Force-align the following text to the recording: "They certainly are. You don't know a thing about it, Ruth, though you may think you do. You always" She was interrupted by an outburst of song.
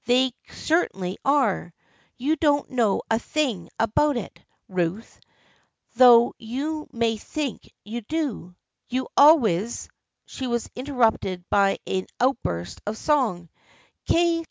"They 0.07 0.33
certainly 0.49 1.19
are. 1.23 1.75
You 2.17 2.35
don't 2.35 2.71
know 2.71 3.03
a 3.11 3.19
thing 3.19 3.69
about 3.79 4.17
it, 4.17 4.39
Ruth, 4.67 5.19
though 5.95 6.33
you 6.39 6.87
may 6.91 7.17
think 7.17 7.71
you 7.83 8.01
do. 8.01 8.55
You 8.89 9.09
always" 9.15 9.89
She 10.25 10.47
was 10.47 10.67
interrupted 10.73 11.45
by 11.51 11.77
an 11.85 12.07
outburst 12.19 12.81
of 12.87 12.97
song. 12.97 13.49